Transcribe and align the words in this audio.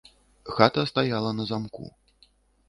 Хата 0.55 0.85
стаяла 0.91 1.35
на 1.41 1.47
замку. 1.51 1.87